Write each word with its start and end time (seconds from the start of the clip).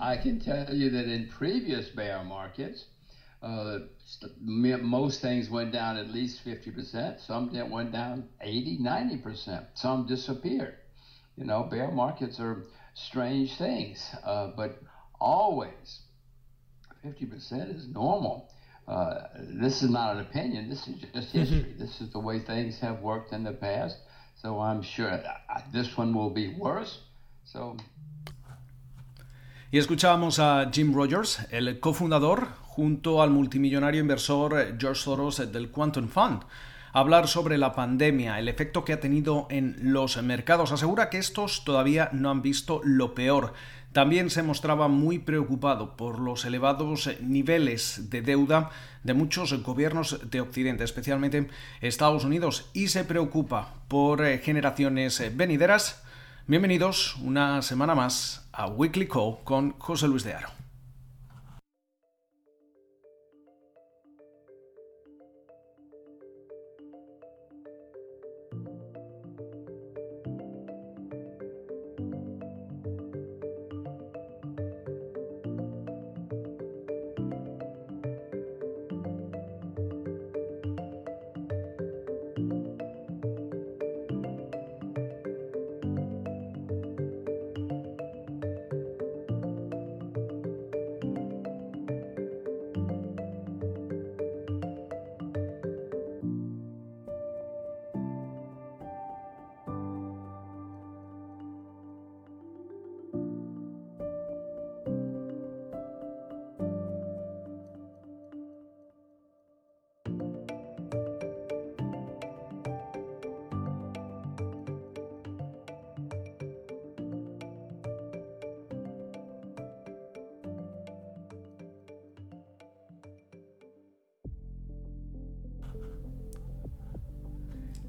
I 0.00 0.16
can 0.16 0.40
tell 0.40 0.74
you 0.74 0.90
that 0.90 1.06
in 1.06 1.28
previous 1.28 1.88
bear 1.88 2.22
markets, 2.24 2.84
uh, 3.42 3.80
most 4.40 5.20
things 5.20 5.50
went 5.50 5.72
down 5.72 5.96
at 5.96 6.08
least 6.08 6.44
50%. 6.44 7.20
Some 7.26 7.70
went 7.70 7.92
down 7.92 8.28
80, 8.40 8.78
90%. 8.78 9.66
Some 9.74 10.06
disappeared. 10.06 10.76
You 11.36 11.44
know, 11.44 11.64
bear 11.64 11.90
markets 11.90 12.38
are 12.38 12.64
strange 12.94 13.56
things, 13.56 14.04
uh, 14.24 14.48
but 14.56 14.78
always 15.20 16.00
50% 17.04 17.74
is 17.74 17.88
normal. 17.88 18.50
Uh, 18.86 19.28
this 19.38 19.82
is 19.82 19.90
not 19.90 20.16
an 20.16 20.22
opinion. 20.22 20.68
This 20.68 20.86
is 20.86 21.00
just 21.00 21.28
mm-hmm. 21.28 21.38
history. 21.38 21.74
this 21.78 22.00
is 22.00 22.10
the 22.10 22.18
way 22.18 22.40
things 22.40 22.78
have 22.80 23.00
worked 23.00 23.32
in 23.32 23.44
the 23.44 23.52
past. 23.52 23.96
So 24.40 24.60
I'm 24.60 24.82
sure 24.82 25.22
this 25.72 25.96
one 25.96 26.14
will 26.14 26.30
be 26.30 26.54
worse. 26.54 27.00
So 27.44 27.76
Y 29.72 29.78
escuchábamos 29.78 30.38
a 30.38 30.68
Jim 30.70 30.94
Rogers, 30.94 31.46
el 31.50 31.80
cofundador, 31.80 32.48
junto 32.60 33.22
al 33.22 33.30
multimillonario 33.30 34.02
inversor 34.02 34.76
George 34.78 35.00
Soros 35.00 35.50
del 35.50 35.70
Quantum 35.70 36.08
Fund, 36.08 36.42
hablar 36.92 37.26
sobre 37.26 37.56
la 37.56 37.74
pandemia, 37.74 38.38
el 38.38 38.48
efecto 38.48 38.84
que 38.84 38.92
ha 38.92 39.00
tenido 39.00 39.46
en 39.48 39.78
los 39.80 40.22
mercados. 40.22 40.72
Asegura 40.72 41.08
que 41.08 41.16
estos 41.16 41.64
todavía 41.64 42.10
no 42.12 42.30
han 42.30 42.42
visto 42.42 42.82
lo 42.84 43.14
peor. 43.14 43.54
También 43.92 44.28
se 44.28 44.42
mostraba 44.42 44.88
muy 44.88 45.18
preocupado 45.18 45.96
por 45.96 46.18
los 46.18 46.44
elevados 46.44 47.08
niveles 47.22 48.10
de 48.10 48.20
deuda 48.20 48.68
de 49.04 49.14
muchos 49.14 49.62
gobiernos 49.62 50.20
de 50.30 50.42
Occidente, 50.42 50.84
especialmente 50.84 51.48
Estados 51.80 52.26
Unidos, 52.26 52.68
y 52.74 52.88
se 52.88 53.04
preocupa 53.04 53.72
por 53.88 54.22
eh, 54.22 54.36
generaciones 54.36 55.34
venideras. 55.34 56.02
Bienvenidos 56.52 57.16
una 57.22 57.62
semana 57.62 57.94
más 57.94 58.46
a 58.52 58.66
Weekly 58.66 59.08
Call 59.08 59.38
con 59.42 59.72
José 59.78 60.06
Luis 60.06 60.22
de 60.22 60.34
Aro. 60.34 60.61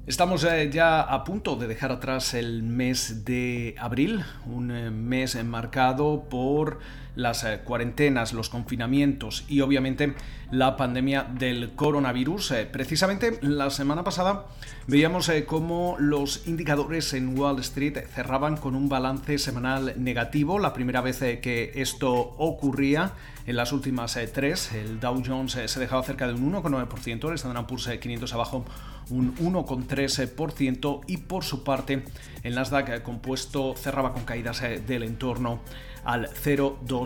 Estamos 0.06 0.44
eh, 0.44 0.68
ya 0.70 1.00
a 1.00 1.24
punto 1.24 1.56
de 1.56 1.66
dejar 1.66 1.90
atrás 1.90 2.34
el 2.34 2.62
mes 2.62 3.24
de 3.24 3.74
abril, 3.78 4.22
un 4.44 4.70
eh, 4.70 4.90
mes 4.90 5.42
marcado 5.42 6.28
por 6.28 6.78
las 7.16 7.44
eh, 7.44 7.60
cuarentenas, 7.64 8.32
los 8.32 8.48
confinamientos 8.48 9.44
y 9.48 9.60
obviamente 9.60 10.14
la 10.50 10.76
pandemia 10.76 11.24
del 11.24 11.72
coronavirus. 11.74 12.54
Precisamente 12.72 13.38
la 13.42 13.70
semana 13.70 14.04
pasada 14.04 14.46
veíamos 14.86 15.30
cómo 15.46 15.96
los 15.98 16.46
indicadores 16.46 17.12
en 17.14 17.38
Wall 17.38 17.58
Street 17.60 17.98
cerraban 18.14 18.56
con 18.56 18.74
un 18.74 18.88
balance 18.88 19.38
semanal 19.38 19.94
negativo, 19.96 20.58
la 20.58 20.72
primera 20.72 21.00
vez 21.00 21.18
que 21.18 21.72
esto 21.74 22.12
ocurría 22.12 23.12
en 23.46 23.56
las 23.56 23.72
últimas 23.72 24.18
tres. 24.32 24.72
El 24.72 25.00
Dow 25.00 25.22
Jones 25.26 25.58
se 25.66 25.80
dejaba 25.80 26.02
cerca 26.02 26.26
de 26.26 26.34
un 26.34 26.52
1,9%, 26.52 27.28
el 27.28 27.34
Standard 27.34 27.66
Poor's 27.66 27.88
500 27.88 28.32
abajo 28.34 28.64
un 29.10 29.36
1,13% 29.36 31.02
y 31.06 31.18
por 31.18 31.44
su 31.44 31.62
parte 31.64 32.04
el 32.42 32.54
Nasdaq 32.54 33.02
compuesto 33.02 33.74
cerraba 33.76 34.12
con 34.12 34.24
caídas 34.24 34.62
eh, 34.62 34.82
del 34.86 35.02
entorno 35.02 35.60
al 36.04 36.28
0,2%. 36.28 37.03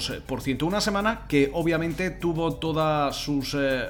Una 0.63 0.81
semana 0.81 1.27
que 1.29 1.51
obviamente 1.53 2.11
tuvo 2.11 2.55
todas 2.55 3.17
sus 3.17 3.55
eh, 3.59 3.89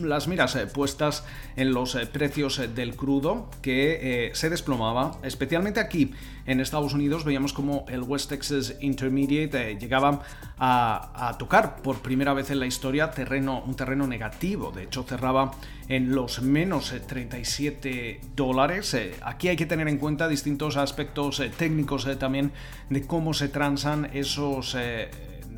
las 0.00 0.26
miras 0.26 0.56
eh, 0.56 0.66
puestas 0.66 1.24
en 1.56 1.72
los 1.72 1.96
precios 2.12 2.60
del 2.74 2.96
crudo 2.96 3.50
que 3.60 4.30
se 4.32 4.48
desplomaba, 4.48 5.18
especialmente 5.22 5.80
aquí 5.80 6.12
en 6.46 6.60
Estados 6.60 6.94
Unidos 6.94 7.24
veíamos 7.24 7.52
como 7.52 7.84
el 7.88 8.02
West 8.02 8.30
Texas 8.30 8.74
Intermediate 8.80 9.76
llegaba 9.76 10.22
a, 10.58 11.36
tocar 11.38 11.76
por 11.76 12.00
primera 12.00 12.34
vez 12.34 12.50
en 12.50 12.60
la 12.60 12.66
historia 12.66 13.10
terreno, 13.10 13.62
un 13.64 13.74
terreno 13.74 14.06
negativo. 14.06 14.72
De 14.72 14.84
hecho, 14.84 15.04
cerraba 15.04 15.52
en 15.88 16.14
los 16.14 16.42
menos 16.42 16.92
37 17.06 17.90
eh, 17.90 18.20
dólares. 18.34 18.94
Eh, 18.94 19.14
aquí 19.22 19.48
hay 19.48 19.56
que 19.56 19.66
tener 19.66 19.88
en 19.88 19.98
cuenta 19.98 20.28
distintos 20.28 20.76
aspectos 20.76 21.40
eh, 21.40 21.50
técnicos 21.56 22.06
también 22.18 22.52
de 22.88 23.06
cómo 23.06 23.32
se 23.32 23.48
transan 23.48 24.10
esos 24.12 24.76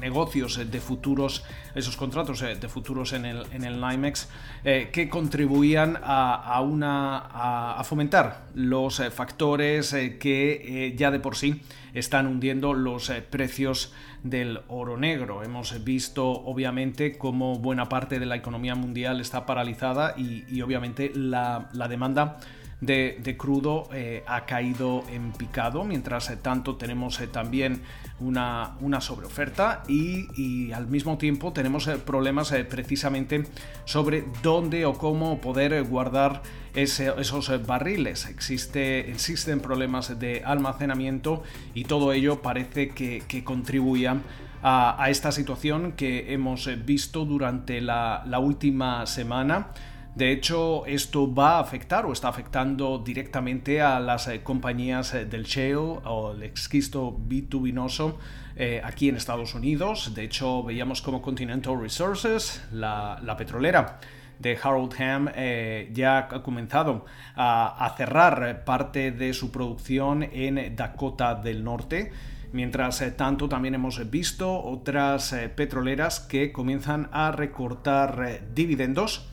negocios 0.02 0.70
de 0.70 0.80
futuros, 0.80 1.44
esos 1.74 1.96
contratos 1.96 2.40
de 2.40 2.68
futuros 2.68 3.14
en 3.14 3.24
el, 3.24 3.46
en 3.52 3.64
el 3.64 3.80
NYMEX, 3.80 4.28
que 4.62 5.08
contribuían 5.08 5.98
a, 6.02 6.60
una, 6.60 7.78
a, 7.78 7.82
fomentar 7.84 8.48
los 8.54 9.02
factores 9.14 9.92
que 10.20 10.94
ya 10.98 11.10
de 11.10 11.20
por 11.20 11.36
sí 11.36 11.62
están 11.94 12.26
hundiendo 12.26 12.74
los 12.74 13.10
precios 13.30 13.92
del 14.22 14.60
oro 14.68 14.96
negro. 14.96 15.42
Hemos 15.42 15.82
visto 15.84 16.28
obviamente 16.30 17.18
cómo 17.18 17.58
buena 17.58 17.88
parte 17.88 18.18
de 18.18 18.26
la 18.26 18.36
economía 18.36 18.74
mundial 18.74 19.20
está 19.20 19.46
paralizada 19.46 20.14
y, 20.16 20.60
obviamente 20.62 21.12
la, 21.14 21.68
demanda 21.88 22.38
de, 22.82 23.36
crudo 23.38 23.88
eh, 23.92 24.24
ha 24.26 24.44
caído 24.44 25.04
en 25.08 25.32
picado, 25.32 25.84
mientras 25.84 26.28
eh, 26.30 26.36
tanto 26.36 26.76
tenemos 26.76 27.20
eh, 27.20 27.28
también 27.28 27.80
una, 28.18 28.72
una 28.80 29.00
sobreoferta 29.00 29.84
y, 29.88 30.72
al 30.72 30.88
mismo 30.88 31.18
tiempo 31.18 31.52
tenemos 31.52 31.88
problemas 32.04 32.52
precisamente 32.68 33.44
sobre 33.84 34.24
dónde 34.42 34.84
o 34.86 34.94
cómo 34.94 35.40
poder 35.40 35.82
guardar 35.84 36.42
esos 36.74 37.66
barriles. 37.66 38.26
Existe, 38.26 39.10
existen 39.10 39.60
problemas 39.60 40.18
de 40.18 40.42
almacenamiento 40.44 41.42
y 41.74 41.84
todo 41.84 42.12
ello 42.12 42.42
parece 42.42 42.90
que, 42.90 43.22
que 43.28 43.44
contribuya 43.44 44.16
a, 44.62 45.10
esta 45.10 45.32
situación 45.32 45.92
que 45.92 46.32
hemos 46.32 46.68
visto 46.84 47.24
durante 47.24 47.80
la, 47.80 48.24
última 48.40 49.06
semana. 49.06 49.68
De 50.14 50.30
hecho, 50.30 50.84
esto 50.84 51.32
va 51.32 51.56
a 51.56 51.60
afectar 51.60 52.04
o 52.04 52.12
está 52.12 52.28
afectando 52.28 52.98
directamente 52.98 53.80
a 53.80 53.98
las 53.98 54.28
eh, 54.28 54.42
compañías 54.42 55.14
eh, 55.14 55.24
del 55.24 55.44
shale 55.44 55.74
o 55.76 56.32
el 56.32 56.42
exquisto 56.42 57.16
bitubinoso 57.18 58.18
eh, 58.54 58.82
aquí 58.84 59.08
en 59.08 59.16
Estados 59.16 59.54
Unidos. 59.54 60.14
De 60.14 60.24
hecho, 60.24 60.62
veíamos 60.62 61.00
como 61.00 61.22
Continental 61.22 61.80
Resources, 61.80 62.62
la, 62.70 63.34
petrolera, 63.38 63.98
de 64.38 64.58
Harold 64.62 65.00
Ham 65.00 65.30
eh, 65.34 65.88
ya 65.94 66.28
ha 66.30 66.42
comenzado 66.42 67.06
a, 67.34 67.94
cerrar 67.96 68.64
parte 68.64 69.12
de 69.12 69.32
su 69.32 69.50
producción 69.50 70.22
en 70.24 70.76
Dakota 70.76 71.34
del 71.34 71.64
Norte. 71.64 72.12
Mientras 72.52 73.02
tanto, 73.16 73.48
también 73.48 73.74
hemos 73.74 74.10
visto 74.10 74.62
otras 74.62 75.34
petroleras 75.56 76.20
que 76.20 76.52
comienzan 76.52 77.08
a 77.12 77.30
recortar 77.30 78.42
dividendos. 78.52 79.26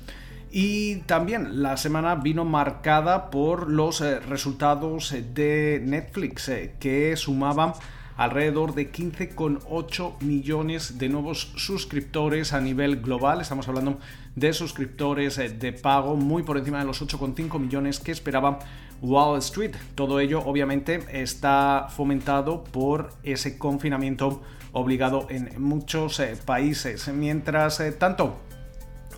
Y 0.52 0.98
también 1.02 1.62
la 1.62 1.78
semana 1.78 2.16
vino 2.16 2.44
marcada 2.44 3.30
por 3.30 3.70
los 3.70 4.02
resultados 4.28 5.14
de 5.36 5.82
Netflix, 5.84 6.52
que 6.80 7.16
sumaban 7.16 7.74
alrededor 8.20 8.76
de 8.76 8.92
15,8 8.92 10.22
millones 10.22 10.98
de 10.98 11.08
nuevos 11.08 11.54
suscriptores 11.56 12.52
a 12.52 12.60
nivel 12.60 12.98
global. 12.98 13.40
Estamos 13.40 13.70
hablando 13.70 13.98
de 14.36 14.52
suscriptores 14.52 15.38
eh, 15.38 15.48
de 15.48 15.72
pago 15.72 16.18
muy 16.18 16.44
por 16.44 16.58
encima 16.58 16.80
de 16.80 16.86
los 16.86 17.02
8,5 17.02 17.58
millones 17.60 18.02
que 18.02 18.12
esperaba 18.12 18.60
Wall 19.02 19.40
Street. 19.40 19.74
Todo 19.96 20.20
ello 20.20 20.42
obviamente 20.46 21.00
está 21.14 21.88
fomentado 21.90 22.66
por 22.66 23.14
ese 23.24 23.58
confinamiento 23.58 24.42
obligado 24.74 25.28
en 25.30 25.50
muchos 25.62 26.20
eh, 26.20 26.36
países. 26.46 27.08
Mientras 27.08 27.80
eh, 27.80 27.94
tanto, 27.94 28.36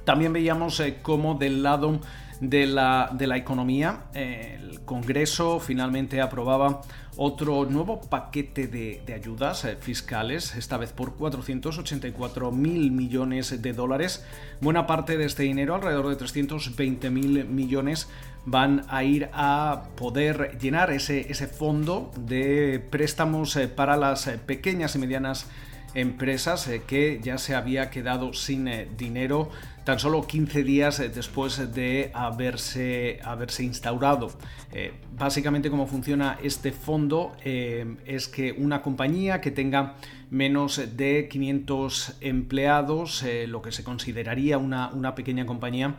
también 0.04 0.34
veíamos 0.34 0.82
cómo 1.02 1.36
del 1.36 1.64
lado 1.64 2.00
de 2.40 2.66
la, 2.66 3.10
de 3.14 3.28
la 3.28 3.38
economía, 3.38 4.06
el 4.14 4.82
Congreso 4.86 5.60
finalmente 5.60 6.22
aprobaba 6.22 6.82
otro 7.18 7.66
nuevo 7.66 8.02
paquete 8.02 8.68
de, 8.68 9.14
ayudas 9.14 9.66
eh, 9.66 9.78
fiscales, 9.80 10.56
esta 10.56 10.78
vez 10.78 10.92
por 10.92 11.16
484 11.16 12.52
mil 12.52 12.92
millones 12.92 13.62
de 13.62 13.74
dólares. 13.74 14.26
Buena 14.62 14.88
parte 14.88 15.18
de 15.18 15.26
este 15.26 15.44
dinero, 15.44 15.76
alrededor 15.76 16.10
de 16.10 16.16
320 16.16 17.10
mil 17.10 17.46
millones, 17.46 18.10
van 18.46 18.86
a 18.90 19.04
ir 19.04 19.30
a 19.34 19.84
poder 19.96 20.58
llenar 20.60 20.92
ese, 20.92 21.32
ese 21.32 21.48
fondo 21.48 22.12
de 22.18 22.84
préstamos 22.90 23.56
eh, 23.56 23.68
para 23.68 23.98
las 23.98 24.28
eh, 24.28 24.38
pequeñas 24.38 24.96
y 24.96 25.00
medianas 25.00 25.46
empresas 25.46 25.52
que 25.94 27.20
ya 27.22 27.38
se 27.38 27.56
había 27.56 27.90
quedado 27.90 28.34
sin 28.34 28.70
dinero 28.98 29.50
tan 29.84 30.00
solo 30.00 30.26
15 30.26 30.64
días 30.64 31.00
eh, 31.00 31.10
después 31.10 31.74
de 31.74 32.12
haberse, 32.14 33.20
haberse 33.24 33.64
instaurado. 33.64 34.32
Eh, 34.72 34.94
básicamente 35.18 35.70
cómo 35.70 35.88
funciona 35.88 36.38
este 36.44 36.72
fondo 36.72 37.36
eh, 37.44 37.96
es 38.06 38.28
que 38.28 38.52
una 38.52 38.82
compañía 38.82 39.42
que 39.42 39.52
tenga 39.52 39.96
menos 40.30 40.82
de 40.96 41.28
500 41.30 42.18
empleados, 42.22 43.26
lo 43.48 43.62
que 43.62 43.74
se 43.74 43.84
consideraría 43.84 44.58
una, 44.58 44.90
una 44.90 45.14
pequeña 45.14 45.46
compañía, 45.46 45.96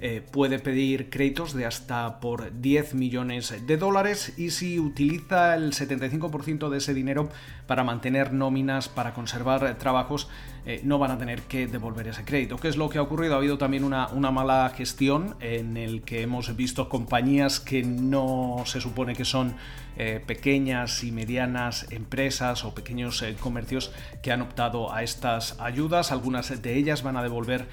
eh, 0.00 0.22
puede 0.30 0.58
pedir 0.58 1.08
créditos 1.08 1.54
de 1.54 1.64
hasta 1.64 2.20
por 2.20 2.60
10 2.60 2.94
millones 2.94 3.66
de 3.66 3.76
dólares 3.78 4.34
y 4.36 4.50
si 4.50 4.78
utiliza 4.78 5.54
el 5.54 5.72
75% 5.72 6.68
de 6.68 6.78
ese 6.78 6.92
dinero 6.92 7.30
para 7.66 7.82
mantener 7.82 8.34
nóminas, 8.34 8.90
para 8.90 9.14
conservar 9.14 9.78
trabajos, 9.78 10.28
eh, 10.66 10.82
no 10.84 10.98
van 10.98 11.12
a 11.12 11.18
tener 11.18 11.42
que 11.42 11.66
devolver 11.66 12.08
ese 12.08 12.24
crédito. 12.24 12.58
¿Qué 12.58 12.68
es 12.68 12.76
lo 12.76 12.90
que 12.90 12.98
ha 12.98 13.02
ocurrido? 13.02 13.34
Ha 13.34 13.38
habido 13.38 13.56
también 13.56 13.84
una, 13.84 14.08
mala 14.30 14.70
gestión 14.76 15.34
en 15.40 15.78
el 15.78 16.02
que 16.02 16.20
hemos 16.20 16.54
visto 16.56 16.90
compañías 16.90 17.58
que 17.58 17.82
no 17.82 18.64
se 18.66 18.82
supone 18.82 19.14
que 19.14 19.24
son 19.24 19.54
eh, 19.96 20.22
pequeñas 20.26 21.04
y 21.04 21.10
medianas 21.10 21.86
empresas 21.90 22.64
o 22.66 22.74
pequeños 22.74 23.24
comercios 23.40 23.92
que 24.22 24.30
han 24.30 24.42
optado 24.42 24.92
a 24.92 25.02
estas 25.02 25.58
ayudas. 25.58 26.12
Algunas 26.12 26.60
de 26.60 26.74
ellas 26.74 27.02
van 27.02 27.16
a 27.16 27.22
devolver 27.22 27.66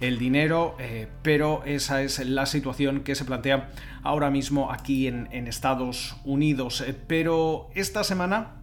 el 0.00 0.18
dinero, 0.18 0.76
eh, 0.78 1.08
pero 1.22 1.62
esa 1.64 2.02
es 2.02 2.18
la 2.26 2.46
situación 2.46 3.00
que 3.00 3.14
se 3.14 3.24
plantea 3.24 3.70
ahora 4.02 4.30
mismo 4.30 4.72
aquí 4.72 5.06
en, 5.06 5.28
Estados 5.46 6.16
Unidos. 6.24 6.80
Eh, 6.80 6.94
pero 7.06 7.70
esta 7.74 8.04
semana 8.04 8.56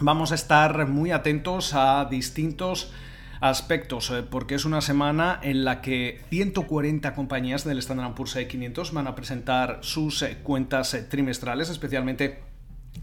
vamos 0.00 0.32
a 0.32 0.34
estar 0.34 0.86
muy 0.86 1.10
atentos 1.10 1.74
a 1.74 2.06
distintos 2.06 2.92
aspectos, 3.40 4.10
eh, 4.10 4.22
porque 4.22 4.54
es 4.54 4.64
una 4.64 4.80
semana 4.80 5.38
en 5.42 5.64
la 5.64 5.80
que 5.80 6.20
140 6.30 7.14
compañías 7.14 7.64
del 7.64 7.78
Standard 7.78 8.14
Poor's 8.14 8.34
500 8.34 8.92
van 8.92 9.06
a 9.06 9.14
presentar 9.14 9.78
sus 9.82 10.24
cuentas 10.42 10.96
trimestrales, 11.10 11.68
especialmente 11.68 12.40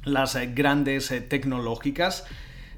las 0.04 0.38
grandes 0.56 1.14
tecnológicas. 1.28 2.26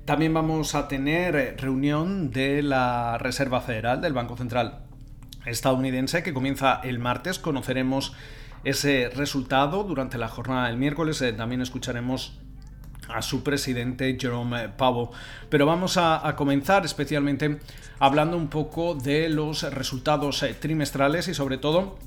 También 0.06 0.34
vamos 0.34 0.74
a 0.74 0.88
tener 0.88 1.36
eh, 1.36 1.56
reunión 1.56 2.32
de 2.32 2.64
la 2.64 3.20
Reserva 3.20 3.62
Federal 3.62 4.02
del 4.02 4.14
Banco 4.14 4.36
Central 4.36 4.80
estadounidense 5.46 6.24
que 6.24 6.34
comienza 6.34 6.82
el 6.84 6.98
martes. 6.98 7.38
Conoceremos 7.38 8.14
ese 8.64 9.12
resultado 9.16 9.84
durante 9.84 10.18
la 10.18 10.28
jornada 10.28 10.68
del 10.68 10.78
miércoles. 10.78 11.22
Eh, 11.22 11.34
también 11.34 11.62
escucharemos 11.62 12.40
a 13.10 13.22
su 13.22 13.44
presidente 13.44 14.18
Jerome 14.20 14.70
Powell. 14.70 15.10
Pero 15.50 15.68
vamos 15.68 15.98
a, 15.98 16.34
comenzar 16.36 16.84
especialmente 16.84 17.60
hablando 18.00 18.38
un 18.38 18.48
poco 18.48 18.96
de 18.96 19.30
los 19.30 19.62
resultados 19.72 20.42
eh, 20.42 20.56
trimestrales 20.60 21.28
y 21.28 21.36
sobre 21.36 21.60
todo 21.60 22.00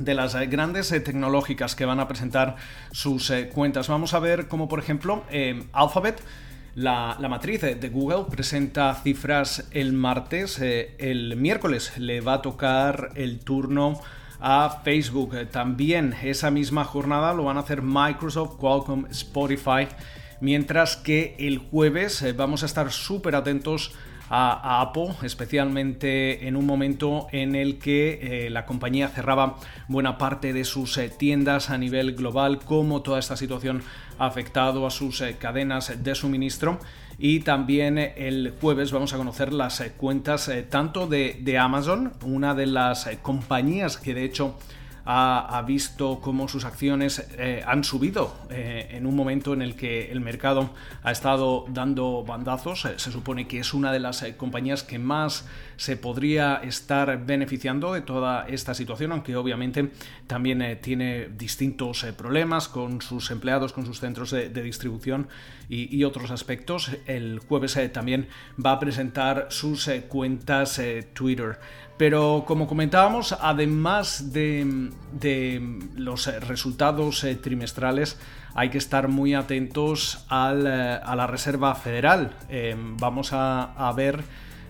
de 0.00 0.14
las 0.14 0.34
grandes 0.48 0.88
tecnológicas 0.88 1.76
que 1.76 1.84
van 1.84 2.00
a 2.00 2.08
presentar 2.08 2.56
sus 2.90 3.32
cuentas. 3.52 3.86
Vamos 3.86 4.14
a 4.14 4.18
ver 4.18 4.48
como 4.48 4.66
por 4.66 4.78
ejemplo 4.78 5.24
Alphabet 5.72 6.22
la, 6.74 7.16
matriz 7.28 7.60
de 7.62 7.88
Google 7.88 8.24
presenta 8.30 8.94
cifras 8.94 9.68
el 9.72 9.92
martes. 9.92 10.58
Eh, 10.60 10.94
el 10.98 11.36
miércoles 11.36 11.98
le 11.98 12.20
va 12.20 12.34
a 12.34 12.42
tocar 12.42 13.10
el 13.14 13.40
turno 13.40 14.00
a 14.40 14.80
Facebook. 14.84 15.48
También 15.50 16.14
esa 16.22 16.50
misma 16.50 16.84
jornada 16.84 17.34
lo 17.34 17.44
van 17.44 17.56
a 17.56 17.60
hacer 17.60 17.82
Microsoft, 17.82 18.56
Qualcomm, 18.56 19.06
Spotify. 19.10 19.88
Mientras 20.40 20.96
que 20.96 21.36
el 21.38 21.58
jueves 21.58 22.22
eh, 22.22 22.32
vamos 22.32 22.62
a 22.62 22.66
estar 22.66 22.90
súper 22.90 23.34
atentos 23.34 23.92
a, 24.32 24.80
Apple, 24.80 25.08
especialmente 25.22 26.46
en 26.46 26.56
un 26.56 26.64
momento 26.64 27.26
en 27.32 27.56
el 27.56 27.78
que 27.78 28.46
eh, 28.46 28.50
la 28.50 28.64
compañía 28.64 29.08
cerraba 29.08 29.56
buena 29.88 30.18
parte 30.18 30.52
de 30.52 30.64
sus 30.64 30.96
eh, 30.98 31.08
tiendas 31.10 31.68
a 31.68 31.76
nivel 31.76 32.14
global, 32.14 32.60
cómo 32.64 33.02
toda 33.02 33.18
esta 33.18 33.36
situación 33.36 33.82
ha 34.18 34.26
afectado 34.26 34.86
a 34.86 34.90
sus 34.90 35.20
eh, 35.20 35.36
cadenas 35.38 36.02
de 36.02 36.14
suministro. 36.14 36.78
Y 37.18 37.40
también 37.40 37.98
el 37.98 38.54
jueves 38.60 38.92
vamos 38.92 39.12
a 39.12 39.18
conocer 39.18 39.52
las 39.52 39.82
cuentas 39.98 40.50
tanto 40.70 41.06
de 41.06 41.58
Amazon, 41.58 42.14
una 42.24 42.54
de 42.54 42.64
las 42.64 43.10
compañías 43.20 43.98
que 43.98 44.14
de 44.14 44.24
hecho 44.24 44.56
ha, 45.12 45.62
visto 45.62 46.20
cómo 46.20 46.46
sus 46.46 46.64
acciones 46.64 47.26
eh, 47.36 47.62
han 47.66 47.82
subido 47.82 48.36
eh, 48.48 48.88
en 48.92 49.06
un 49.06 49.16
momento 49.16 49.52
en 49.52 49.62
el 49.62 49.74
que 49.74 50.10
el 50.12 50.20
mercado 50.20 50.70
ha 51.02 51.10
estado 51.10 51.64
dando 51.68 52.22
bandazos. 52.22 52.84
Eh, 52.84 52.94
se 52.96 53.10
supone 53.10 53.48
que 53.48 53.58
es 53.58 53.74
una 53.74 53.92
de 53.92 53.98
las 53.98 54.22
compañías 54.36 54.84
que 54.84 55.00
más 55.00 55.48
se 55.76 55.96
podría 55.96 56.56
estar 56.62 57.24
beneficiando 57.26 57.92
de 57.92 58.02
toda 58.02 58.46
esta 58.46 58.72
situación, 58.74 59.10
aunque 59.10 59.34
obviamente 59.34 59.90
también 60.26 60.78
tiene 60.80 61.28
distintos 61.28 62.04
problemas 62.16 62.68
con 62.68 63.00
sus 63.00 63.30
empleados, 63.30 63.72
con 63.72 63.86
sus 63.86 63.98
centros 63.98 64.30
de, 64.30 64.48
distribución 64.50 65.28
y, 65.68 66.04
otros 66.04 66.30
aspectos. 66.30 66.90
El 67.06 67.38
jueves 67.38 67.78
también 67.92 68.28
va 68.64 68.72
a 68.72 68.78
presentar 68.78 69.46
sus 69.48 69.88
cuentas 70.08 70.80
Twitter. 71.14 71.58
Pero 72.00 72.44
como 72.46 72.66
comentábamos, 72.66 73.36
además 73.38 74.32
de, 74.32 74.88
los 75.96 76.26
resultados 76.48 77.22
eh, 77.24 77.34
trimestrales, 77.34 78.18
hay 78.54 78.70
que 78.70 78.78
estar 78.78 79.08
muy 79.08 79.34
atentos 79.34 80.24
eh, 80.30 80.30
a 80.30 81.14
la 81.14 81.26
Reserva 81.26 81.74
Federal. 81.74 82.32
Eh, 82.48 82.74
vamos 82.98 83.34
a, 83.34 83.92
ver 83.94 84.24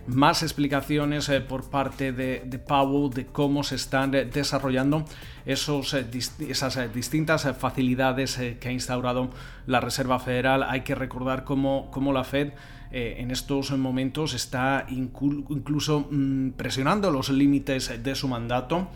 más 0.07 0.43
explicaciones 0.43 1.31
por 1.47 1.69
parte 1.69 2.11
de, 2.11 2.43
de, 2.45 2.59
Powell 2.59 3.13
de 3.13 3.27
cómo 3.27 3.63
se 3.63 3.75
están 3.75 4.11
desarrollando 4.11 5.05
esos, 5.45 5.93
esas 5.93 6.93
distintas 6.93 7.47
facilidades 7.57 8.41
que 8.59 8.67
ha 8.67 8.73
instaurado 8.73 9.29
la 9.67 9.79
Reserva 9.79 10.19
Federal. 10.19 10.63
Hay 10.63 10.81
que 10.81 10.95
recordar 10.95 11.45
cómo, 11.45 11.91
cómo 11.91 12.11
la 12.11 12.25
Fed 12.25 12.51
eh, 12.91 13.15
en 13.19 13.31
estos 13.31 13.71
momentos 13.71 14.33
está 14.33 14.85
incluso 14.89 16.07
mm, 16.11 16.51
presionando 16.51 17.09
los 17.09 17.29
límites 17.29 18.03
de 18.03 18.15
su 18.15 18.27
mandato 18.27 18.89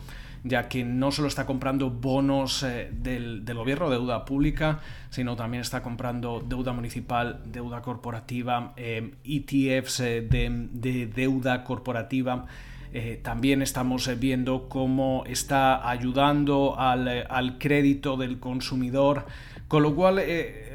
ya 0.44 0.68
que 0.68 0.84
no 0.84 1.10
solo 1.10 1.28
está 1.28 1.44
comprando 1.44 1.90
bonos 1.90 2.62
eh, 2.62 2.90
del, 2.92 3.42
gobierno, 3.54 3.90
deuda 3.90 4.24
pública, 4.24 4.80
sino 5.10 5.34
también 5.34 5.62
está 5.62 5.82
comprando 5.82 6.44
deuda 6.46 6.72
municipal, 6.72 7.40
deuda 7.46 7.82
corporativa, 7.82 8.74
ETFs 8.76 10.00
eh, 10.00 10.18
e 10.18 10.20
de, 10.22 11.06
deuda 11.06 11.64
corporativa. 11.64 12.46
también 13.22 13.60
estamos 13.60 14.08
viendo 14.18 14.68
cómo 14.68 15.24
está 15.26 15.88
ayudando 15.88 16.78
al, 16.78 17.26
al, 17.28 17.58
crédito 17.58 18.16
del 18.16 18.38
consumidor, 18.38 19.26
con 19.68 19.82
lo 19.82 19.94
cual 19.94 20.18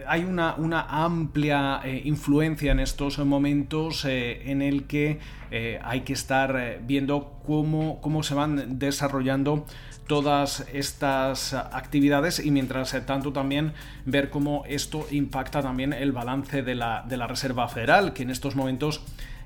hay 0.07 0.24
una, 0.25 0.81
amplia 0.89 1.81
eh, 1.83 2.01
influencia 2.05 2.71
en 2.71 2.79
estos 2.79 3.17
momentos 3.19 4.05
eh, 4.05 4.51
en 4.51 4.62
el 4.62 4.86
que 4.86 5.19
eh, 5.51 5.79
hay 5.83 6.01
que 6.01 6.13
estar 6.13 6.79
viendo 6.83 7.39
cómo, 7.45 8.00
cómo 8.01 8.24
se 8.24 8.33
van 8.33 8.79
desarrollando 8.79 9.65
todas 10.07 10.65
estas 10.74 11.53
actividades 11.53 12.43
y 12.43 12.51
mientras 12.51 12.93
tanto 13.05 13.31
también 13.31 13.74
ver 14.05 14.29
cómo 14.29 14.63
esto 14.67 15.07
impacta 15.12 15.62
también 15.62 15.93
el 15.93 16.12
balance 16.12 16.63
de 16.63 16.75
la, 16.75 17.27
Reserva 17.27 17.69
Federal, 17.69 18.12
que 18.12 18.24
en 18.24 18.29
estos 18.29 18.55
momentos 18.57 19.05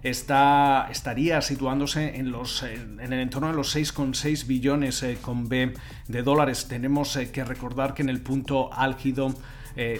está, 0.09 0.87
estaría 0.91 1.41
situándose 1.41 2.17
en, 2.17 2.27
el 2.99 3.13
entorno 3.13 3.47
de 3.47 3.55
los 3.55 3.75
6,6 3.75 4.45
billones 4.45 5.03
con 5.21 5.49
B 5.49 5.73
de 6.07 6.23
dólares. 6.23 6.67
Tenemos 6.67 7.17
que 7.33 7.43
recordar 7.43 7.93
que 7.93 8.03
en 8.03 8.09
el 8.09 8.21
punto 8.21 8.71
álgido 8.73 9.33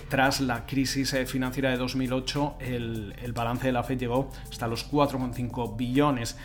tras 0.07 0.39
la 0.39 0.65
crisis 0.65 1.13
financiera 1.27 1.69
de 1.69 1.75
2008, 1.75 2.55
el, 2.61 3.13
el, 3.21 3.33
balance 3.33 3.67
de 3.67 3.73
la 3.73 3.83
Fed 3.83 3.99
llegó 3.99 4.31
hasta 4.49 4.67
los 4.67 4.89
4,5 4.89 5.75
billones. 5.75 6.37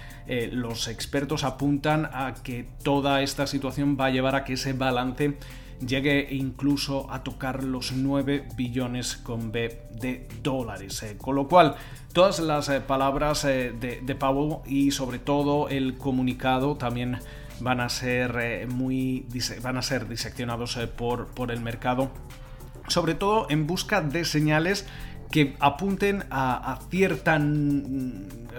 los 0.51 0.89
expertos 0.89 1.45
apuntan 1.45 2.07
a 2.13 2.35
que 2.43 2.67
toda 2.83 3.23
esta 3.23 3.47
situación 3.47 3.97
va 4.01 4.07
a 4.07 4.11
llevar 4.11 4.35
a 4.35 4.43
que 4.43 4.55
ese 4.55 4.73
balance 4.73 5.39
llegue 5.87 6.29
incluso 6.31 7.11
a 7.11 7.23
tocar 7.23 7.65
los 7.65 7.93
9 7.93 8.49
billones 8.57 9.17
con 9.17 9.53
B 9.53 9.83
de 9.93 10.29
dólares. 10.43 11.03
Eh, 11.03 11.17
con 11.17 11.35
lo 11.35 11.49
cual, 11.49 11.77
todas 12.13 12.39
las 12.41 12.69
eh, 12.69 12.81
palabras 12.81 13.45
eh, 13.45 13.73
de, 13.79 14.01
de, 14.03 14.15
Powell 14.15 14.59
y 14.67 14.91
sobre 14.91 15.19
todo 15.19 15.69
el 15.69 15.97
comunicado 15.97 16.77
también 16.77 17.19
van 17.61 17.81
a 17.81 17.89
ser 17.91 18.67
muy 18.69 19.27
van 19.63 19.77
a 19.77 19.83
ser 19.83 20.09
diseccionados 20.09 20.79
por, 20.97 21.27
por 21.27 21.51
el 21.51 21.61
mercado 21.61 22.11
sobre 22.89 23.15
todo 23.15 23.47
en 23.51 23.67
busca 23.67 24.01
de 24.01 24.25
señales 24.25 24.87
que 25.31 25.57
apunten 25.61 26.25
a, 26.31 26.81
cierta 26.91 27.39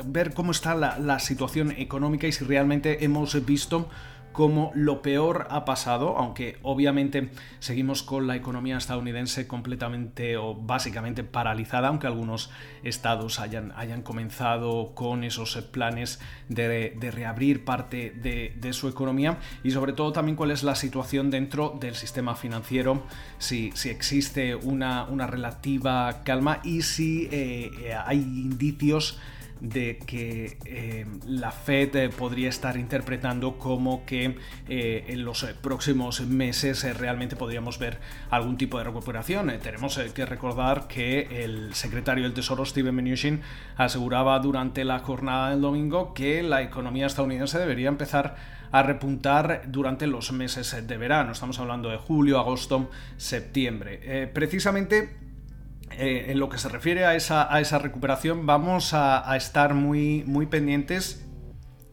ver 0.06 0.34
cómo 0.36 0.52
está 0.52 0.76
la, 0.76 1.00
la, 1.00 1.20
situación 1.20 1.72
económica 1.72 2.28
y 2.28 2.32
si 2.32 2.46
realmente 2.46 3.04
hemos 3.04 3.44
visto 3.44 3.90
como 4.32 4.72
lo 4.76 5.02
peor 5.02 5.48
ha 5.50 5.66
pasado, 5.66 6.18
aunque 6.18 6.58
obviamente 6.62 7.30
seguimos 7.60 8.04
con 8.04 8.28
la 8.28 8.36
economía 8.36 8.78
estadounidense 8.78 9.48
completamente 9.48 10.38
o 10.38 10.56
básicamente 10.56 11.24
paralizada, 11.24 11.90
aunque 11.90 12.08
algunos 12.08 12.50
estados 12.84 13.40
hayan, 13.40 13.74
hayan 13.76 14.02
comenzado 14.02 14.94
con 14.96 15.24
esos 15.24 15.56
planes 15.72 16.20
de, 16.50 16.98
reabrir 17.12 17.66
parte 17.66 18.12
de, 18.12 18.74
su 18.74 18.88
economía. 18.88 19.38
Y 19.64 19.72
sobre 19.72 19.94
todo 19.94 20.14
también 20.14 20.36
cuál 20.36 20.52
es 20.52 20.64
la 20.64 20.76
situación 20.76 21.30
dentro 21.30 21.78
del 21.80 21.96
sistema 21.96 22.36
financiero, 22.36 23.04
si, 23.38 23.72
si 23.74 23.90
existe 23.90 24.56
una, 24.56 25.04
una, 25.06 25.28
relativa 25.28 26.24
calma 26.24 26.62
y 26.64 26.84
si 26.84 27.28
eh, 27.32 27.94
hay 28.06 28.20
indicios 28.20 29.20
de 29.62 30.00
que 30.00 30.58
eh, 30.66 31.06
la 31.28 31.52
Fed 31.52 31.96
eh, 31.96 32.10
podría 32.10 32.50
estar 32.50 32.78
interpretando 32.78 33.60
como 33.60 34.06
que 34.06 34.36
eh, 34.68 35.06
en 35.08 35.24
los 35.24 35.44
próximos 35.62 36.22
meses 36.22 36.84
realmente 36.98 37.36
podríamos 37.36 37.78
ver 37.78 38.00
algún 38.32 38.58
tipo 38.58 38.80
de 38.80 38.86
recuperación. 38.86 39.52
tenemos 39.62 40.00
que 40.14 40.26
recordar 40.26 40.88
que 40.88 41.44
el 41.44 41.76
secretario 41.76 42.24
del 42.24 42.34
Tesoro 42.34 42.66
Steven 42.66 42.96
Mnuchin 42.96 43.42
aseguraba 43.78 44.40
durante 44.40 44.84
la 44.84 45.00
jornada 45.00 45.52
del 45.52 45.62
domingo 45.62 46.14
que 46.16 46.42
la 46.42 46.64
economía 46.64 47.06
estadounidense 47.06 47.60
debería 47.60 47.88
empezar 47.88 48.36
a 48.72 48.84
repuntar 48.84 49.64
durante 49.68 50.08
los 50.08 50.32
meses 50.32 50.88
de 50.88 50.98
verano. 50.98 51.34
Estamos 51.34 51.60
hablando 51.60 51.90
de 51.90 51.98
julio, 51.98 52.40
agosto, 52.40 52.90
septiembre. 53.18 54.30
precisamente 54.34 55.31
eh, 55.98 56.26
en 56.30 56.40
lo 56.40 56.50
que 56.50 56.58
se 56.58 56.70
refiere 56.70 57.06
a 57.06 57.16
esa, 57.16 57.80
recuperación, 57.80 58.46
vamos 58.46 58.94
a, 58.94 59.36
estar 59.36 59.74
muy, 59.74 60.24
muy 60.26 60.46
pendientes 60.46 61.28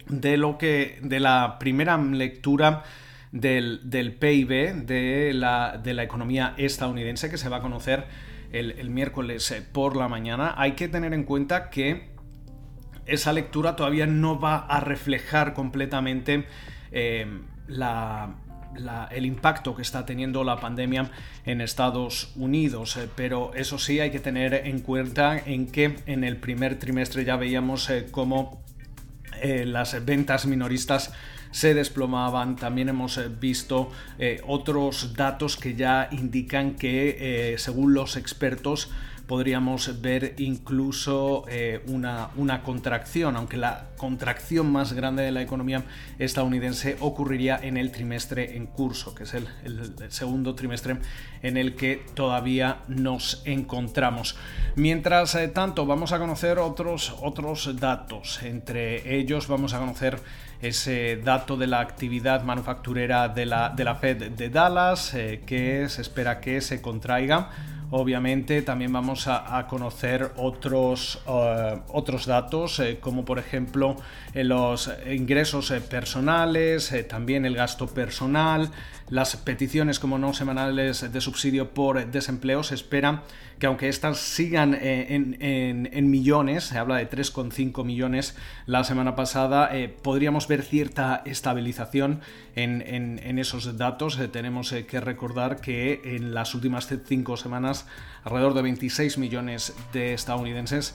de 0.08 0.36
lo 0.36 0.58
que. 0.58 0.98
de 1.02 1.20
la 1.20 1.58
primera 1.58 1.96
lectura 1.98 2.84
del, 3.32 3.80
PIB 4.18 4.86
de 4.86 5.32
la, 5.34 5.78
de 5.82 5.94
la, 5.94 6.02
economía 6.02 6.54
estadounidense 6.56 7.30
que 7.30 7.36
se 7.36 7.48
va 7.48 7.58
a 7.58 7.60
conocer 7.60 8.06
el, 8.52 8.90
miércoles 8.90 9.50
eh, 9.50 9.62
por 9.72 9.96
la 9.96 10.08
mañana. 10.08 10.54
Hay 10.56 10.72
que 10.72 10.88
tener 10.88 11.12
en 11.12 11.24
cuenta 11.24 11.70
que 11.70 12.10
esa 13.06 13.32
lectura 13.32 13.76
todavía 13.76 14.06
no 14.06 14.38
va 14.38 14.58
a 14.58 14.80
reflejar 14.80 15.54
completamente 15.54 16.46
eh, 16.92 17.26
la, 17.66 18.36
el 19.10 19.26
impacto 19.26 19.75
que 19.75 19.82
está 19.82 20.04
teniendo 20.06 20.44
la 20.44 20.60
pandemia 20.60 21.10
en 21.44 21.60
Estados 21.60 22.32
Unidos. 22.37 22.96
Eh, 22.96 23.08
pero 23.14 23.52
eso 23.54 23.78
sí 23.78 24.00
hay 24.00 24.10
que 24.10 24.20
tener 24.20 24.54
en 24.54 24.80
cuenta 24.80 25.38
en 25.38 25.66
que 25.66 25.96
en 26.06 26.25
el 26.25 26.37
primer 26.37 26.78
trimestre 26.78 27.25
ya 27.25 27.37
veíamos 27.37 27.88
eh, 27.90 28.06
cómo 28.10 28.62
eh, 29.40 29.64
las 29.66 30.04
ventas 30.04 30.46
minoristas 30.46 31.12
se 31.50 31.75
desplomaban. 31.75 32.56
También 32.56 32.90
hemos 32.90 33.18
visto 33.40 33.90
otros 34.46 35.14
datos 35.14 35.56
que 35.56 35.75
ya 35.75 36.08
indican 36.12 36.75
que, 36.75 37.54
según 37.56 37.94
los 37.94 38.18
expertos, 38.18 38.90
podríamos 39.28 40.00
ver 40.00 40.35
incluso 40.38 41.44
eh, 41.49 41.82
una, 41.87 42.30
una, 42.37 42.62
contracción, 42.62 43.37
aunque 43.37 43.58
la 43.58 43.88
contracción 43.99 44.73
más 44.73 44.94
grande 44.94 45.23
de 45.23 45.30
la 45.30 45.42
economía 45.42 45.85
estadounidense 46.18 46.97
ocurriría 47.00 47.61
en 47.62 47.76
el 47.76 47.92
trimestre 47.92 48.56
en 48.56 48.66
curso, 48.66 49.14
que 49.14 49.25
es 49.25 49.35
el, 49.35 49.47
segundo 50.08 50.54
trimestre 50.54 50.97
en 51.42 51.58
el 51.58 51.76
que 51.76 52.02
todavía 52.14 52.78
nos 52.88 53.42
encontramos. 53.44 54.35
Mientras 54.76 55.35
eh, 55.35 55.49
tanto, 55.49 55.85
vamos 55.85 56.12
a 56.12 56.18
conocer 56.18 56.58
otros, 56.58 57.14
otros 57.20 57.78
datos. 57.78 58.42
Entre 58.42 59.14
ellos 59.14 59.47
vamos 59.47 59.75
a 59.75 59.78
conocer 59.78 60.18
ese 60.62 61.20
dato 61.23 61.58
de 61.58 61.66
la 61.66 61.80
actividad 61.80 62.44
manufacturera 62.44 63.28
de 63.28 63.44
la, 63.44 63.68
de 63.68 63.85
la 63.85 63.94
Fed 63.94 64.30
de 64.30 64.49
Dallas, 64.49 65.12
eh, 65.12 65.42
que 65.44 65.87
se 65.90 66.00
espera 66.00 66.40
que 66.40 66.62
se 66.62 66.80
contraiga 66.80 67.50
Obviamente 67.90 68.61
también 68.61 68.92
vamos 68.92 69.28
a, 69.28 69.66
conocer 69.66 70.33
otros, 70.37 71.23
eh, 71.26 71.78
otros 71.88 72.26
datos, 72.26 72.80
eh, 72.80 72.99
como 73.00 73.25
por 73.25 73.38
ejemplo 73.38 73.97
eh, 74.35 74.45
los 74.45 74.90
ingresos 75.11 75.73
personales, 75.88 76.95
también 77.09 77.47
el 77.47 77.57
gasto 77.57 77.87
personal, 77.87 78.71
las 79.09 79.37
peticiones 79.37 79.99
como 79.99 80.18
no 80.18 80.35
semanales 80.35 81.11
de 81.11 81.21
subsidio 81.23 81.71
por 81.71 82.11
desempleo. 82.11 82.62
Se 82.62 82.75
espera 82.75 83.23
que 83.59 83.66
aunque 83.66 83.88
estas 83.88 84.18
sigan 84.18 84.76
en, 84.80 86.11
millones, 86.11 86.64
se 86.64 86.78
habla 86.78 86.97
de 86.97 87.09
3,5 87.09 87.85
millones 87.85 88.37
la 88.66 88.85
semana 88.85 89.16
pasada, 89.16 89.71
podríamos 90.02 90.47
ver 90.47 90.62
cierta 90.62 91.23
estabilización 91.25 92.21
en, 92.54 93.38
esos 93.38 93.78
datos. 93.78 94.21
tenemos 94.30 94.73
que 94.73 95.00
recordar 95.00 95.61
que 95.61 96.02
en 96.04 96.35
las 96.35 96.54
últimas 96.54 96.87
cinco 97.07 97.37
semanas 97.38 97.77
alrededor 98.25 98.54
de 98.54 98.62
26 98.62 99.18
millones 99.18 99.75
de 99.92 100.12
estadounidenses 100.14 100.94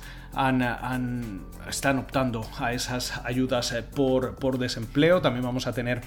están 1.68 2.00
optando 2.00 2.46
a 2.60 2.74
esas 2.74 3.22
ayudas 3.26 3.72
eh, 3.72 3.84
por, 3.84 4.36
por 4.36 4.58
desempleo. 4.58 5.22
También 5.22 5.44
vamos 5.46 5.68
a 5.68 5.74
tener 5.74 6.02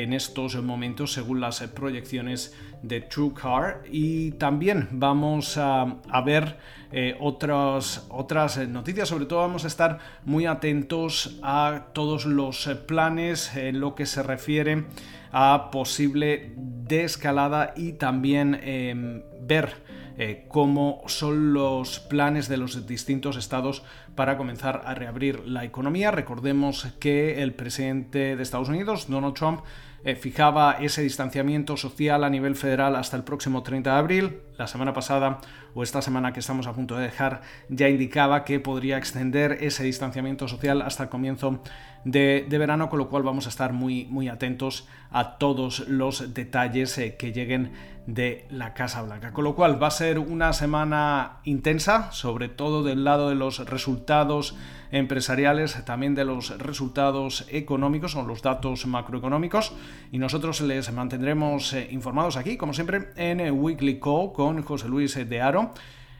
en 0.00 0.14
estos 0.14 0.60
momentos 0.62 1.12
según 1.12 1.40
las 1.40 1.60
proyecciones 1.60 2.56
de 2.82 3.02
TrueCar 3.02 3.82
y 3.90 4.32
también 4.32 4.88
vamos 4.92 5.58
a, 5.58 5.98
ver 6.24 6.56
eh, 6.90 7.14
otras, 7.20 8.06
otras 8.08 8.56
noticias, 8.68 9.08
sobre 9.08 9.26
todo 9.26 9.40
vamos 9.40 9.64
a 9.64 9.68
estar 9.68 9.98
muy 10.24 10.46
atentos 10.46 11.38
a 11.42 11.88
todos 11.92 12.24
los 12.24 12.68
planes 12.86 13.54
en 13.54 13.80
lo 13.80 13.94
que 13.94 14.06
se 14.06 14.22
refiere 14.22 14.86
a 15.30 15.70
posible 15.70 16.52
descalada 16.56 17.74
y 17.76 17.92
también 17.92 18.58
em, 18.62 19.22
ver 19.42 19.74
eh, 20.18 20.44
cómo 20.48 21.02
son 21.06 21.52
los 21.52 22.00
planes 22.00 22.48
de 22.48 22.56
los 22.56 22.86
distintos 22.86 23.36
estados 23.36 23.82
para 24.14 24.36
comenzar 24.36 24.82
a 24.84 24.94
reabrir 24.94 25.46
la 25.46 25.64
economía. 25.64 26.10
Recordemos 26.10 26.86
que 27.00 27.42
el 27.42 27.54
presidente 27.54 28.36
de 28.36 28.42
Estados 28.42 28.68
Unidos, 28.68 29.08
Donald 29.08 29.34
Trump, 29.34 29.60
eh, 30.04 30.16
fijaba 30.16 30.78
ese 30.80 31.02
distanciamiento 31.02 31.76
social 31.76 32.24
a 32.24 32.30
nivel 32.30 32.56
federal 32.56 32.96
hasta 32.96 33.16
el 33.16 33.22
próximo 33.22 33.62
30 33.62 33.92
de 33.92 33.96
abril. 33.96 34.40
La 34.58 34.66
semana 34.66 34.92
pasada 34.92 35.38
o 35.74 35.82
esta 35.82 36.02
semana 36.02 36.32
que 36.32 36.40
estamos 36.40 36.66
a 36.66 36.74
punto 36.74 36.96
de 36.96 37.04
dejar 37.04 37.40
ya 37.68 37.88
indicaba 37.88 38.44
que 38.44 38.60
podría 38.60 38.98
extender 38.98 39.58
ese 39.60 39.84
distanciamiento 39.84 40.46
social 40.46 40.82
hasta 40.82 41.04
el 41.04 41.08
comienzo 41.08 41.60
de, 42.04 42.46
verano, 42.50 42.88
con 42.90 42.98
lo 42.98 43.08
cual 43.08 43.22
vamos 43.22 43.46
a 43.46 43.48
estar 43.48 43.72
muy, 43.72 44.06
muy 44.06 44.28
atentos 44.28 44.86
a 45.10 45.38
todos 45.38 45.88
los 45.88 46.34
detalles 46.34 46.98
eh, 46.98 47.16
que 47.16 47.32
lleguen 47.32 47.72
de 48.06 48.46
la 48.50 48.74
Casa 48.74 49.02
Blanca. 49.02 49.32
Con 49.32 49.44
lo 49.44 49.54
cual 49.54 49.80
va 49.80 49.86
a 49.86 49.92
ser 49.92 50.18
una 50.18 50.52
semana 50.52 51.38
intensa, 51.44 52.10
sobre 52.10 52.48
todo 52.48 52.82
del 52.82 53.04
lado 53.04 53.28
de 53.28 53.36
los 53.36 53.60
resultados 53.68 54.56
empresariales, 54.90 55.82
también 55.84 56.14
de 56.14 56.24
los 56.24 56.58
resultados 56.58 57.46
económicos 57.48 58.16
o 58.16 58.22
los 58.22 58.42
datos 58.42 58.86
macroeconómicos. 58.86 59.72
Y 60.10 60.18
nosotros 60.18 60.60
les 60.60 60.92
mantendremos 60.92 61.72
eh, 61.72 61.88
informados 61.92 62.36
aquí, 62.36 62.56
como 62.56 62.74
siempre, 62.74 63.10
en 63.16 63.40
eh, 63.40 63.50
Weekly 63.50 64.00
Call 64.00 64.32
con 64.42 64.62
José 64.62 64.88
Luis 64.88 65.14
de 65.14 65.40
Aro. 65.40 65.72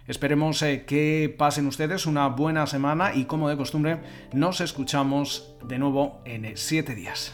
Esperemos 0.06 0.62
eh, 0.62 0.84
que 0.86 1.34
pasen 1.36 1.66
ustedes 1.66 2.06
una 2.06 2.28
buena 2.28 2.66
semana 2.68 3.14
y 3.14 3.24
como 3.24 3.48
de 3.48 3.56
costumbre 3.56 3.98
nos 4.32 4.60
escuchamos 4.60 5.56
de 5.64 5.78
nuevo 5.78 6.22
en 6.24 6.56
siete 6.56 6.94
días. 6.94 7.32